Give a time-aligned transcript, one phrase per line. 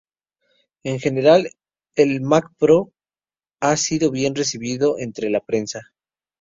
[0.81, 1.51] En general,
[1.95, 2.91] el Mac Pro
[3.59, 5.93] ha sido bien recibido entre la prensa.